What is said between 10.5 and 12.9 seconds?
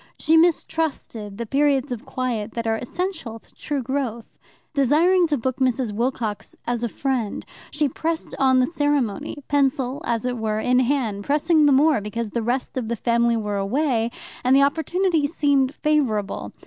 in hand, pressing the more because the rest of